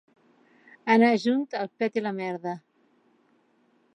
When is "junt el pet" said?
1.25-2.01